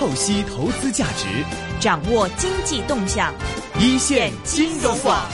[0.00, 1.26] 透析投资价值，
[1.78, 3.34] 掌握经济动向，
[3.78, 5.30] 一线金融网。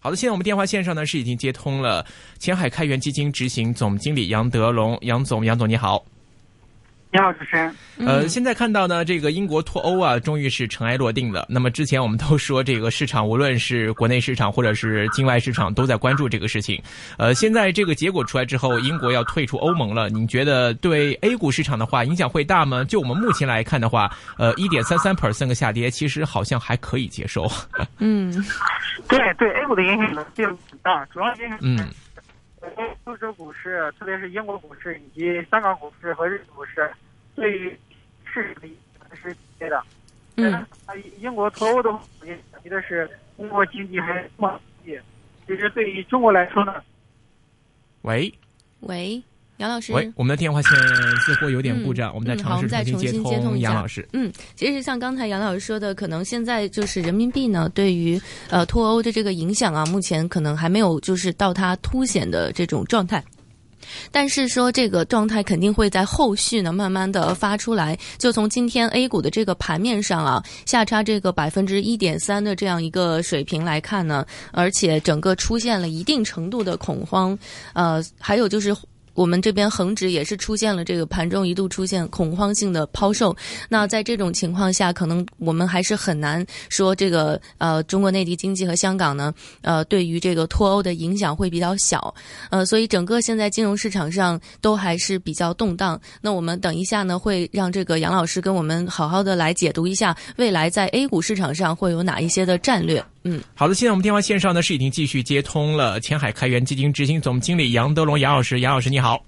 [0.00, 2.04] 好的，现在我们电话线上呢是已经接通了
[2.40, 6.04] 前海开源基金执行总经理杨德龙，杨总，杨总你好。
[7.12, 7.74] 你好，主持人。
[8.06, 11.44] 呃，现在看到呢，这个英国脱欧啊，终于是尘埃落定了。
[11.48, 16.80] 那么之前我们都说，这个市场无论是国内市场或者是境外市场，都在关注这个事情。
[17.18, 22.84] 呃，现在这个结果出来之后，英国要退出欧盟了，你觉得对 A 股市场的话影响会大吗？
[22.84, 24.08] 就我们目前来看的话，
[24.38, 27.50] 呃，一点三三 percent 的下跌，其实好像还可以接受。
[27.98, 28.32] 嗯，
[29.08, 31.88] 对对，A 股的影响呢并不大，主要影响嗯
[33.04, 36.90] 欧洲股市，特别是英国股市以及香港股市和日本股市，
[37.34, 37.78] 对于
[38.24, 39.82] 市场的影响是直接的。
[40.36, 40.52] 嗯
[40.86, 45.00] 呃，英国脱欧的话，也提的是中国经济还是中国经济。
[45.46, 46.82] 其实对于中国来说呢，
[48.02, 48.32] 喂
[48.80, 49.22] 喂，
[49.60, 49.92] 杨老师。
[49.92, 50.72] 喂，我们的电话线
[51.18, 54.08] 似乎有点故障，嗯我们再尝试重新接通一下杨老师。
[54.14, 63.22] 嗯，其实像刚才杨老师说的，可能现在就是人民币呢，对于呃脱欧的这个影响啊，目前可能还没有就是到它凸显的这种状态。
[64.12, 67.98] 但是说这个状态肯定会在后续呢慢慢的发出来。
[68.18, 77.36] 就从今天 A 股的这个盘面上啊，下差这个百分之一点三的这样一个水平来看呢，而且整个出现了一定程度的恐慌，
[77.74, 78.74] 呃，还有就是。
[79.14, 83.36] 我们这边恒指也是出现了这个盘中一度出现恐慌性的抛售，
[83.68, 92.14] 那在这种情况下，可能我们还是很难说这个呃中国内地经济和香港呢呃对于这个脱欧的影响会比较小，
[92.50, 96.00] 呃，所以整个现在金融市场上都还是比较动荡。
[96.20, 103.04] 那我们等一下呢，会让这个杨老师跟我们好好的来解读一下未来在 A 股市场上会有哪一些的战略。
[103.24, 109.22] 嗯，好的，现在我们电话线上呢是已经继续接通了前海开源基金执行总经理杨德龙杨老师，杨老师你好。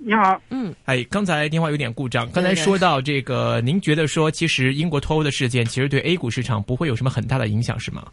[0.00, 2.30] 你好，嗯哎，刚才电话有点故障。
[2.30, 8.06] 刚才说到这个，您觉得说，其实英国脱欧的事件其实对 A 股市场不会有什么很大的影响，是吗？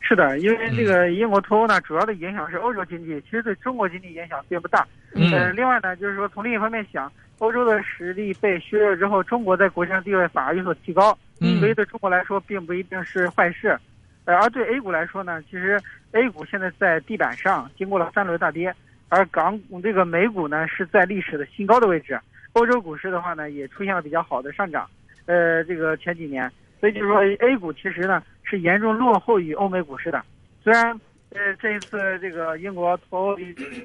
[0.00, 4.86] 是的，因为这个英国脱欧呢，主要的影响是欧洲经济，其实对中国经济影响并不大。
[5.14, 13.78] 嗯呃，另外呢，就是说从另一方面想，欧洲的实力被削弱之后，中国在国际上地位反而有所提高，嗯所以对中国来说并不一定是坏事。
[14.24, 15.80] 呃，而对 A 股来说呢，其实
[16.12, 18.74] A 股现在在地板上经过了三轮大跌，
[19.08, 22.20] 而港股这个美股呢是在历史的新高的位置，
[22.52, 24.86] 欧洲股市的话呢也出现了比较好的上涨。
[25.26, 26.50] 呃，这个前几年，
[26.80, 30.22] 所以就是说 A 股其实呢是严重落后于欧美股市的。
[30.62, 30.90] 虽然
[31.30, 33.36] 呃这一次这个英国脱欧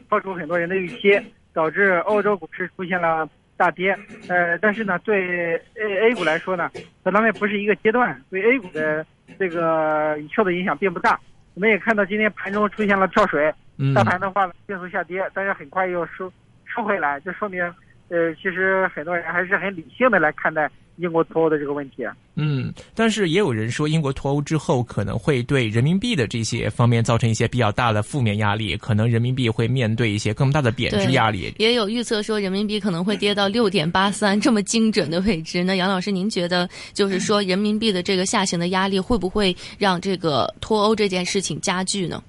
[0.09, 1.17] 超出很多人的预期，
[1.53, 3.29] 导致欧洲股市出现了
[3.63, 3.97] 大跌，
[4.27, 6.69] 呃，但是呢对 A A 股来说呢，
[7.01, 9.05] 可能也不是一个阶段，对 A 股的
[9.39, 11.17] 这个受的影响并不大。
[11.53, 16.29] 我们也看到今天盘中出现了跳水，嗯大盘的话呢迅速下跌，但是很快又收
[16.65, 17.63] 收回来，就说明
[18.09, 22.05] 呃其实很多人还是很理性的来看待英国脱欧的这个问题。
[22.35, 31.53] 嗯，但是也有人说，英国脱欧之后可能会对人民币的这些方面造成一些比较大的负面压力，可能人民币会面对一些更大的贬值压力。
[31.57, 35.63] 也有预测说人民币可能会跌到六点八三这么精准的位置。
[35.63, 42.23] 那杨老师，您觉得就是说人民币的这个下行的压力会不会让这个脱欧这件事情加剧呢？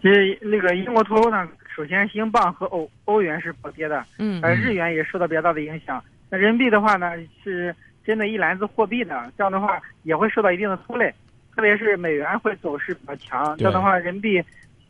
[0.00, 6.02] 其实那个英国脱欧呢，首先英镑和欧欧元是暴跌的，嗯而日元也受到比较大的影响。
[6.30, 7.12] 那人民币的话呢，
[7.42, 7.74] 是
[8.04, 11.12] 针对一篮子货币的，这样的话也会受到一定的拖累，
[11.54, 14.42] 特别是美元会走势比较强，这样的话人民币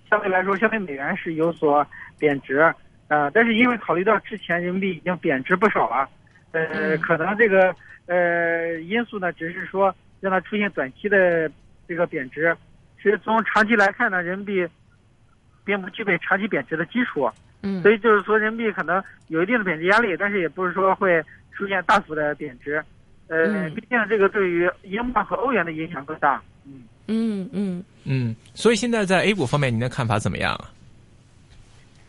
[0.08, 1.86] 相对来说相对美元是有所
[2.18, 2.60] 贬值，
[3.08, 6.08] 呃，但是因为考虑到之前人民币已经贬值不少了，
[6.52, 7.74] 呃，嗯可能这个
[8.06, 11.50] 呃因素呢，只是说让它出现短期的
[11.86, 12.56] 这个贬值，
[12.96, 14.66] 其实从长期来看呢，人民币
[15.64, 17.30] 并不具备长期贬值的基础。
[17.62, 22.82] 嗯所以就是说，人民币可能有一定的贬值压力，但是也不是说会出现大幅的贬值。
[23.28, 26.40] 呃，嗯毕竟这个对于英镑和欧元的影响更大。
[26.64, 30.58] 嗯，嗯嗯嗯，所以现在在 A 股方面，您的看法怎么样？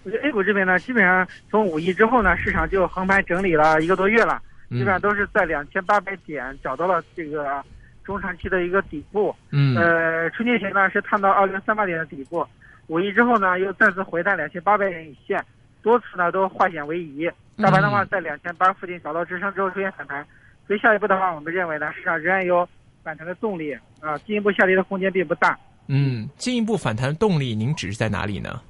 [0.03, 7.61] 我觉得 A 股这边呢，基本上从五一之后呢，市场就横盘整理了一个多月了，基本上嗯都是在两千八百点找到了这个
[8.05, 9.35] 中长期的一个底部。
[9.52, 12.47] 嗯呃，春节前呢是探到二零三八点的底部，
[12.90, 15.41] 五一之后呢又再次回探两千八百点一线，
[15.82, 17.30] 多次呢都化险为夷。
[17.56, 20.26] 大盘的话嗯在两千八附近找到支撑之后出现反弹，
[20.68, 22.68] 所以下一步的话，我们认为呢市场仍然有
[23.03, 23.72] 反弹的动力
[24.02, 25.58] 啊，进一步下跌的空间并不大。
[25.88, 28.62] 嗯，进一步反弹动力，您指是在哪里呢？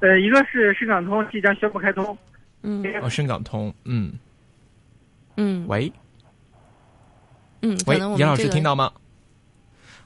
[0.00, 2.16] 呃，一个是深港通即将宣布开通，
[2.62, 4.12] 嗯哦，深港通，嗯，
[5.36, 5.92] 嗯喂
[7.60, 8.90] 嗯，喂能我，杨老师听到吗？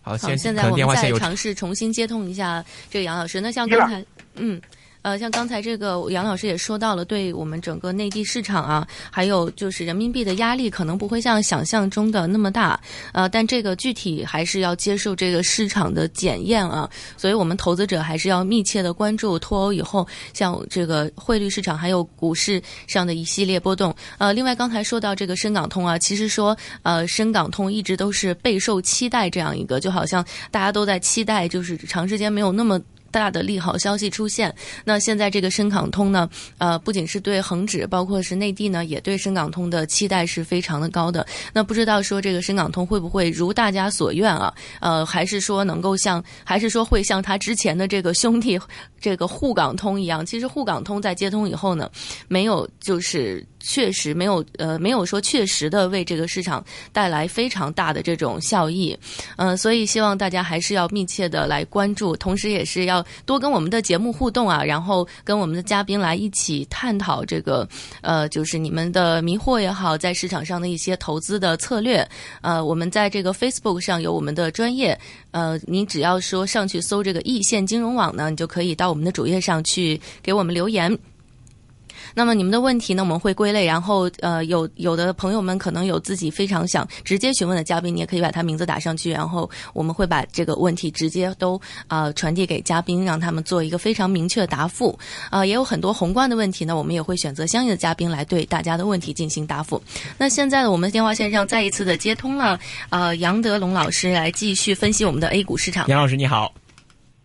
[0.04, 3.40] 好，现现在我们再尝试重新接通一下这个杨老师。
[3.40, 4.04] 那像刚才，
[4.34, 4.60] 嗯，
[5.04, 12.80] 呃，像刚才这个杨老师也说到了，对我们整个内地市场啊，还有就是人民币的压力可能不会像想象中的那么大，
[13.12, 23.94] 呃，但这个具体还是要接受这个市场的检验啊，所以我们投资者还是要密切的关注脱欧以后像这个汇率市场还有股市上的一系列波动。
[24.16, 32.80] 呃，另外刚才说到这个深港通啊，其实说呃深港通一直都是备受期待这样一个，就好像大家都在期待，就是长时间没有那么。
[33.14, 34.52] 大的利好消息出现，
[34.84, 36.28] 那现在这个深港通呢，
[36.58, 41.24] 呃，不仅是对恒指，包括是内地呢，也对深港通的期待是非常的高的。
[41.52, 44.52] 那不知道说这个深港通会不会如大家所愿啊？
[44.80, 48.58] 呃，还是说能够像，还是说会像他之前的这个兄弟
[49.04, 50.24] 这个沪港通一样？
[50.24, 51.90] 其实沪港通在接通以后呢，
[52.26, 58.98] 没有就是确实没有呃没有说确实的为这个市场带来非常大的这种效益，
[59.36, 63.04] 嗯，所以希望大家还是要密切的来关注，同时也是要。
[63.26, 67.68] 多跟我们的节目互动啊，然后跟我们的嘉宾来一起探讨这个，
[68.00, 72.08] 呃，就是你们的迷惑也好，在市场上的一些投资的策略。
[72.40, 74.98] 呃，我们在这个 Facebook 上有我们的专业，
[75.32, 80.96] 呃，你只要说上去搜这个易线金融网呢，你就可以到我们的主页上去给我们留言。
[82.16, 94.96] 那么你们的问题呢，我们会归类，然后呃，有有的朋友们可能有自己非常想直接询问的嘉宾，你也可以把他名字打上去，然后我们会把这个问题直接都啊传递给嘉宾，让他们做一个非常明确的答复。
[95.28, 99.82] 啊，也有很多宏观的问题呢，我们也会选择相应的嘉宾来对大家的问题进行答复。
[100.16, 102.56] 那现在呢，我们电话线上再一次的接通了，
[102.90, 105.88] 呃，杨德龙老师来继续分析我们的 A 股市场。
[105.88, 106.54] 杨老师你好。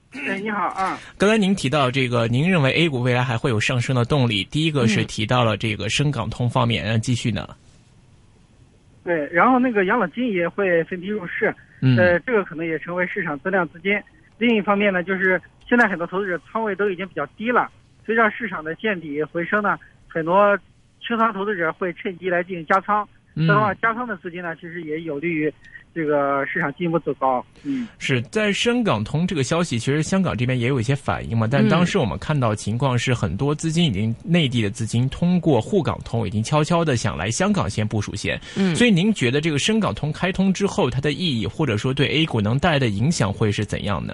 [0.28, 0.98] 哎，你好啊！
[1.20, 4.44] 刚才您提到这个，您认为 A 股未来还会有上升的动力？
[4.46, 7.48] 第一个是提到了这个深港通方面，继续呢？
[9.04, 11.54] 对，然后那个养老金也会分批入市，
[11.96, 14.02] 呃，这个可能也成为市场增量资金。
[14.40, 17.70] 另一方面呢，就是现在很多投资者仓位都已经比较低了，
[18.04, 19.78] 随着市场的见底回升呢，
[20.08, 20.58] 很多
[21.06, 23.08] 清仓投资者会趁机来进行加仓。
[23.36, 25.54] 这样的话，加仓的资金呢，其实也有利于。
[25.92, 31.48] 这个市场进一步走高，嗯，是在深港通这个消息，其实香港这边也有一些反应嘛。
[31.50, 38.40] 但当时我们看到情况是，很多资金已经内地的资金通过沪港通，已经悄悄的想来香港先部署先。
[38.56, 44.14] 嗯，所以您觉得这个深港通开通之后，它的意义或者说对 A 股能带来的影响会是怎样呢？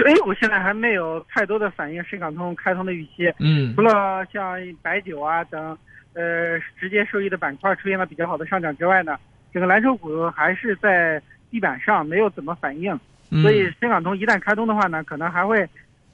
[0.00, 5.76] 就 A 股现在还没有太多的反映深港通开通的预期，嗯，除了像白酒啊等，
[6.14, 9.18] 呃，直接受益的板块出现了比较好的上涨之外呢。
[9.52, 11.20] 整个蓝筹股还是在
[11.50, 12.98] 地板上，没有怎么反应，
[13.42, 15.68] 所以深港通一旦开通的话呢，可能还会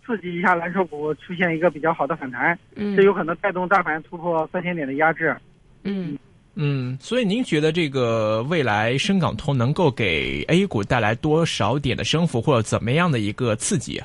[0.05, 2.59] 刺激一下蓝筹股出现一个比较好的反弹，
[2.97, 5.37] 这有可能带动大盘突破三千点的压制。
[5.85, 6.19] 嗯
[6.59, 14.03] 嗯，所以您觉得这个未来深港通能够给 A 股带来多少点的升幅，或者怎么样的一个刺激？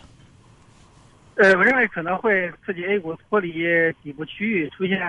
[1.35, 3.53] 呃，我认为可能会刺激 A 股脱离
[4.03, 4.99] 底部区域，出现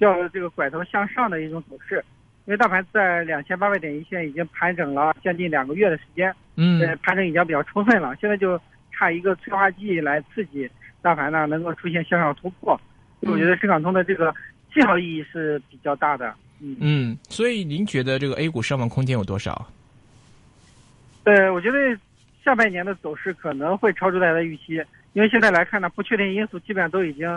[0.00, 2.04] 较这个拐头向上的一种走势。
[2.46, 8.60] 因为大盘在两千八百点一线已经盘整了将近两个月的时间，嗯，盘整已经比较充分了，现在就
[8.90, 10.68] 差一个催化剂来刺激
[11.00, 12.78] 大盘呢，能够出现向上突破。
[13.20, 14.34] 我觉得深港通的这个
[14.74, 16.34] 信号意义是比较大的。
[16.60, 19.70] 嗯嗯，所以您觉得这个 A 股上望空间有多少？
[21.24, 21.78] 呃，我觉得
[22.44, 24.82] 下半年的走势可能会超出大家的预期，
[25.12, 27.28] 因为现在来看呢，不确定因素基本上都已经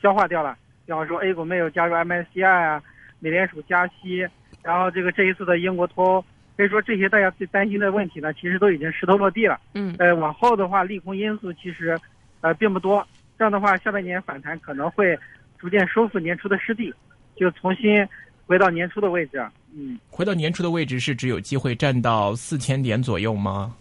[0.00, 0.56] 消化掉了，
[0.86, 2.82] 比方说 A 股没有加入 MSCI 啊。
[3.20, 4.24] 美联储加息，
[4.62, 6.24] 然后这个这一次的英国脱欧，
[6.56, 9.58] 可以说这些大家最担心的问题呢，其实都已经石头落地了。
[9.74, 11.98] 嗯，呃，往后的话，利空因素其实，
[12.42, 13.04] 呃，并不多。
[13.36, 15.18] 这样的话，下半年反弹可能会
[15.58, 16.94] 逐渐收复年初的失地，
[17.34, 18.06] 就重新
[18.48, 19.40] 回到年初的位置。
[19.76, 23.76] 嗯，回到年初的位置是只有机会站到四千点左右吗？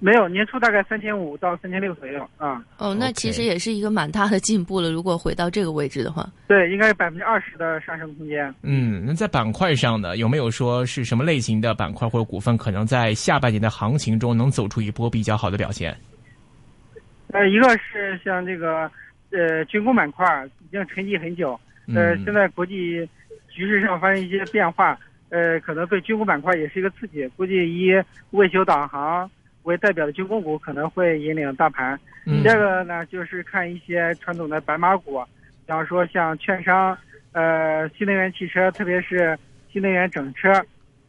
[0.00, 2.60] 没有，年初大概三千五到三千六左右啊。
[2.78, 4.90] 哦，那其实也是一个蛮大的进步了。
[4.90, 8.52] 如果回到这个位置的话，对，应该有百分之二十的上升空间。
[8.62, 15.96] 嗯，那在板块上呢，有没有说是什么类型的板块或者股份，可能在下半年的行情中能走出一波比较好的表现？
[17.28, 18.90] 呃，一个是像这个
[19.30, 20.26] 呃军工板块
[20.58, 21.58] 已经沉寂很久，
[21.94, 23.08] 呃，现在国际
[23.52, 27.26] 局势上发生一些变化，呃，可能对军工板块也是一个刺激。
[27.36, 27.92] 估计以
[28.30, 29.30] 维修导航。
[29.64, 31.96] 为代表的军工股可能会引领大盘。
[32.42, 35.22] 第二个呢，就是看一些传统的白马股，
[35.64, 36.98] 比方说像券商、
[37.30, 39.38] 呃新能源汽车，特别是
[39.72, 40.52] 新能源整车，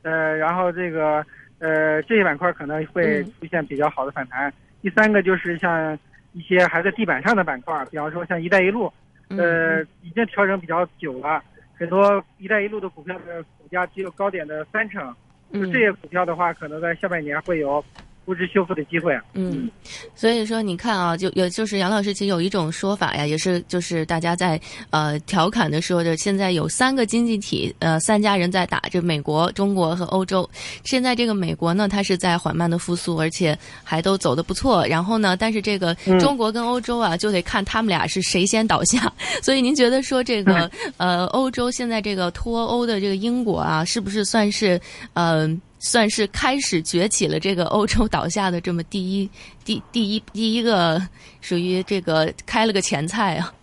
[0.04, 1.26] 呃，然后这个
[1.58, 4.54] 呃这些板块可能会出现比较好的反弹。
[4.84, 5.98] 第三个就是像
[6.34, 8.94] 一些还在地板上的板块，比方说像“一带一路”，
[9.36, 11.44] 呃，已经调整比较久了，
[11.78, 15.14] 很多“一带一路”的股票的股价只有高点的三成，
[15.52, 17.84] 就这些股票的话，可能在下半年会有。
[18.26, 19.22] 估值修复的机会啊。
[19.34, 19.70] 嗯，
[20.16, 24.60] 所以说你看啊，就有就是杨老师其实有一种说法呀，也是就是大家在
[24.92, 30.50] 呃调侃的说着，现在有三个经济体，呃三家人在打，这美国、中国和欧洲。
[30.84, 34.86] 现在这个美国呢，它是在缓慢的复苏，而且还都走得不错。
[34.88, 39.12] 然后呢，但是这个中国跟欧洲啊，就得看他们俩是谁先倒下。
[39.44, 44.80] 所以您觉得说这个呃欧洲现在这个脱欧的这个英国啊，是不是算是
[45.14, 45.50] 呃？
[45.84, 49.30] 算是开始崛起了，这个欧洲倒下的这么第一
[49.66, 50.98] 第第一第一个
[51.42, 53.54] 属于这个开了个前菜啊。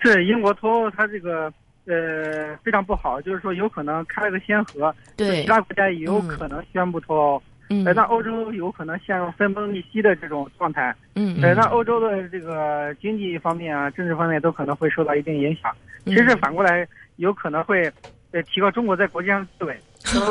[0.00, 1.52] 是英国脱欧，它这个
[1.84, 15.70] 呃非常不好，就是说有可能开了个先河，对其他国家也有可能宣布脱欧，嗯，那欧洲有可能陷入分崩离析的这种状态，嗯，呃，那欧洲的这个经济方面啊、政治方面都可能会受到一定影响。
[16.06, 17.92] 其实反过来有可能会
[18.32, 19.78] 呃提高中国在国际上的地位。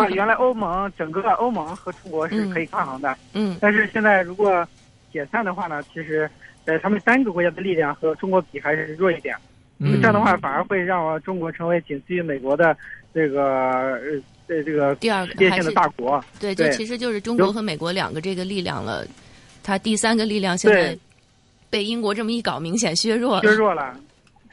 [0.10, 4.68] 原来欧盟整个欧盟和中国是可以抗衡的，嗯，但是现在如果
[5.12, 6.30] 解散的话呢，其实
[6.66, 9.36] 呃他们三个国家的力量和中国比还是弱一点，
[9.80, 10.00] 嗯。
[10.02, 12.76] 这样的话反而会让中国成为仅次于美国的
[13.14, 13.44] 这个
[14.48, 16.24] 呃这个第二世界性的大国。
[16.40, 19.06] 对，就其实就是中国和美国两个这个力量了，
[19.64, 20.98] 它第三个力量现在
[21.70, 23.42] 被英国这么一搞，明显削弱了。
[23.42, 23.98] 削弱了，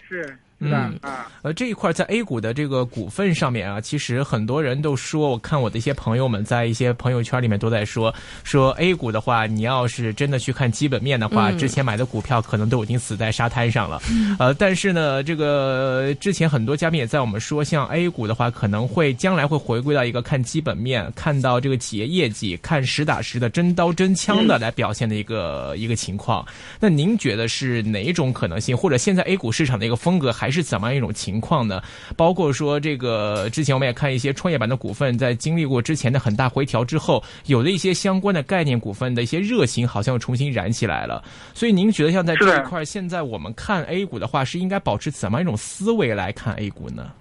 [0.09, 1.27] 是嗯啊。
[1.43, 8.15] 呃，这一块在 A 股的这个股份上面啊，其实很多人都说，我看我的一些朋友们在一些朋友圈里面都在说，
[8.45, 14.03] 说 A 股的话，你要是真的去看基本面的话，嗯之前买的股票可能都已经死在沙滩上了。
[14.39, 26.47] 呃，但是呢，这个之前很多嘉宾也在我们说，像 A 股的话，可能会将来会回归到一个看基本面，看到这个企业业绩，看实打实的真刀真枪的来表现的一个、 一个情况。
[26.79, 31.83] 那您觉得是哪一种可能性，或者现在 A 股市场的一个风格，还是怎么样一种情况呢？
[32.17, 41.23] 包括说这个之前我们也看一些创业板的股份，在经历过之前的很大回调之后，有的一些相关的概念股份的一些热情，好像又重新燃起来了。
[41.55, 47.13] 所以您觉得像在这一块，现在我们看 A 股的话，是应该保持怎么样一种思维来看 A 股呢？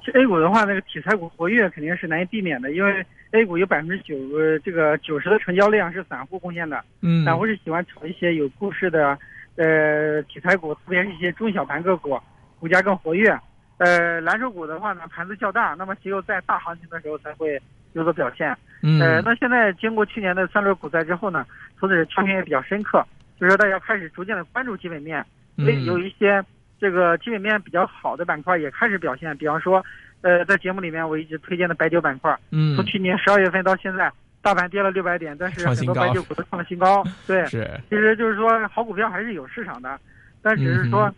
[0.00, 9.18] 其实 A 股的话，那个题材股活跃肯定是难以避免的，因为 A 股有百分之九呃这个九十的成交量是散户贡献的，嗯，散户是喜欢炒一些有故事的
[9.58, 12.18] 呃题材股，特别是一些中小盘个股，
[12.58, 13.38] 股价更活跃。
[13.76, 17.60] 呃，蓝筹股的话呢，盘子较大，那么只有在大行情的时候才会
[17.92, 18.56] 有所表现。
[18.82, 21.44] 嗯，呃，那现在经过去年的三轮股灾之后呢，
[21.78, 23.04] 投资者教训也比较深刻，
[23.38, 25.24] 就是说大家开始逐渐的关注基本面，
[25.56, 26.44] 所以有一些
[26.80, 29.84] 这个基本面比较好的板块也开始表现，比方说，
[30.22, 34.10] 呃，在节目里面我一直推荐的白酒板块，嗯，从去年十二月份到现在，
[34.40, 39.98] 大盘跌了六百点，但是很创新高多白酒股都创了新高， 对，是，其实就是说好股票还是有市场的，
[40.40, 41.14] 但只是说嗯，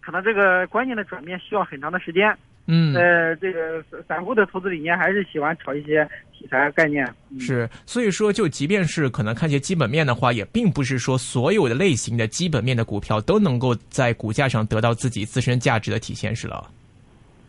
[0.00, 2.36] 可能这个观念的转变需要很长的时间。
[2.66, 2.94] 嗯。
[2.94, 7.04] 呃，这个散散户的投资理念还是喜欢炒一些题材概念。
[7.30, 16.68] 嗯是，所以说，就即便是可能看一些基本面的话，也并不是说所有的类型的基本面的股票都能够在股价上得到自己自身价值的体现，是了。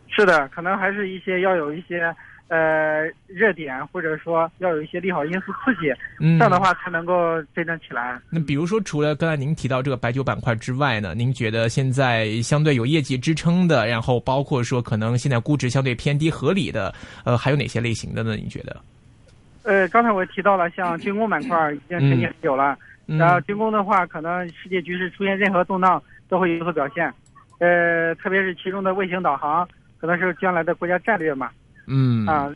[0.10, 2.16] 是的，可能还是一些要有一些
[2.48, 8.20] 呃热点，或者说要有一些利好因素刺激，嗯，这样的话才能够真正起来。
[8.30, 16.94] 那比如说，除了刚才您提到这个白酒板块之外呢，您觉得现在相对有业绩支撑的，然后包括说可能现在估值相对偏低合理的，
[17.26, 18.36] 呃，还有哪些类型的呢？
[18.36, 18.78] 您觉得？
[19.64, 27.12] 呃，刚才我提到了，像军工板块已经沉寂很久了，嗯然后军工的话，可能世界局势出现任何动荡都会有所表现。
[27.60, 29.68] 呃，特别是其中的卫星导航，
[30.00, 31.50] 可能是将来的国家战略嘛。
[31.88, 32.54] 嗯啊，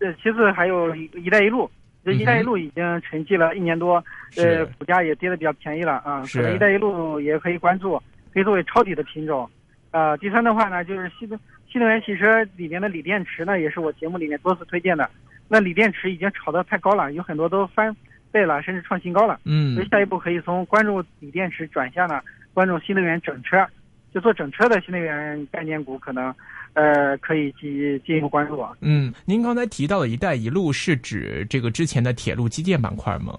[0.00, 1.70] 呃，其次还有“一带一路”，
[2.04, 4.02] 这“一带一路”已经沉寂了一年多，
[4.36, 6.24] 呃，股价也跌得比较便宜了啊。
[6.24, 8.00] 是可能“一带一路”也可以关注，
[8.32, 9.48] 可以作为抄底的品种。
[9.90, 11.38] 啊，第三的话呢，就是新能
[11.70, 15.08] 新能源汽车里面的锂电池呢，也是我节目里面多次推荐的。
[15.48, 17.94] 那锂电池已经炒得太高了，有很多都翻
[18.30, 19.40] 倍了，甚至创新高了。
[19.44, 22.20] 嗯所嗯以下一步可以从关注锂电池转向呢，
[22.52, 23.66] 关注新能源整车，
[24.16, 26.34] 就做整车的新能源概念股，可能
[26.72, 28.72] 呃可以进进一步关注啊。
[28.80, 33.38] 嗯，您刚才提到的一带一路是指这个之前的铁路基建板块吗？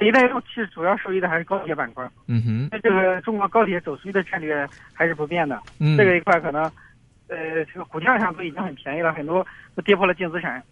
[0.00, 5.60] 一带一路其实主要受益的还是高铁板块，嗯哼，那这个中国高铁走出去的战略还是不变的。
[5.78, 6.62] 嗯，这个一块可能，
[7.28, 10.62] 呃，这个股价上都已经很便宜了，很多都跌破了净资产。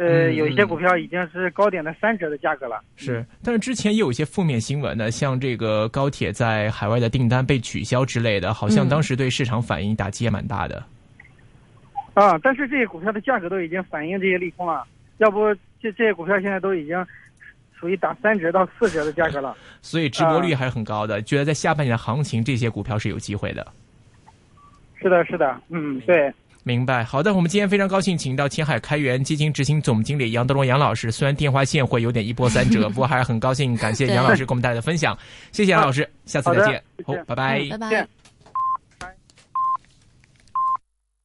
[0.00, 2.80] 呃，嗯有一些股票已经是高点的三折的价格了。
[2.96, 10.82] 是，但是之前也有一些负面新闻呢，像这个高铁在海外的订单被取消之类的，好像嗯当时对市场反应打击也蛮大的。
[12.14, 14.86] 啊，但是这些股票的价格都已经反映这些利空了，
[15.18, 17.06] 要不这这些股票现在都已经
[17.78, 19.54] 属于打三折到四折的价格了。
[19.82, 23.66] 所以直播率还是很高的，觉得在下半年的行情，这些股票是有机会的。
[25.02, 26.32] 是的，是的，嗯，对。
[26.70, 31.10] 明白，好的，我们今天非常高兴，请到前海开源基金执行总经理杨德龙杨老师。
[31.10, 35.18] 虽然电话线会有点一波三折， 不过还是很高兴，感谢杨老师给我们带来的分享，
[35.50, 38.19] 谢谢杨老师，下次再见，好，拜拜，拜拜。